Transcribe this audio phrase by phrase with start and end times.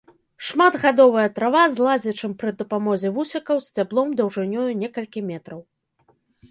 [0.45, 5.59] Шматгадовая трава з лазячым пры дапамозе вусікаў сцяблом даўжынёю некалькі метраў.